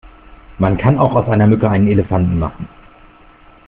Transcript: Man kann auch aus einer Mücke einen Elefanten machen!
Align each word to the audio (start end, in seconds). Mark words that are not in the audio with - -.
Man 0.57 0.79
kann 0.79 0.97
auch 0.97 1.13
aus 1.13 1.27
einer 1.29 1.45
Mücke 1.45 1.69
einen 1.69 1.87
Elefanten 1.87 2.39
machen! 2.39 2.67